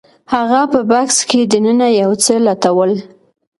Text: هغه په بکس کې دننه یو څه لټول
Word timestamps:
هغه 0.33 0.61
په 0.71 0.79
بکس 0.89 1.17
کې 1.29 1.39
دننه 1.51 1.87
یو 2.01 2.11
څه 2.23 2.33
لټول 2.47 2.91